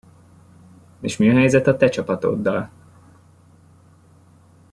[1.09, 2.69] És mi a helyzet a te csapatoddal?